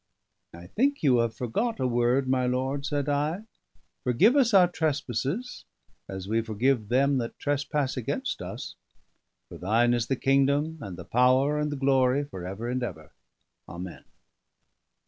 "I 0.51 0.65
think 0.65 1.03
you 1.03 1.17
have 1.19 1.35
forgot 1.35 1.79
a 1.79 1.85
word, 1.85 2.27
my 2.27 2.47
lord," 2.47 2.87
said 2.87 3.07
I. 3.07 3.43
"'Forgive 4.03 4.35
us 4.35 4.51
our 4.51 4.67
trespasses, 4.67 5.63
as 6.09 6.27
we 6.27 6.41
forgive 6.41 6.89
them 6.89 7.19
that 7.19 7.37
trespass 7.37 7.97
against 7.97 8.41
us. 8.41 8.73
For 9.47 9.59
Thine 9.59 9.93
is 9.93 10.07
the 10.07 10.15
kingdom, 10.15 10.79
and 10.81 10.97
the 10.97 11.05
power, 11.05 11.59
and 11.59 11.71
the 11.71 11.75
glory, 11.75 12.23
for 12.23 12.47
ever 12.47 12.67
and 12.67 12.81
ever. 12.81 13.11
Amen.'" 13.69 14.05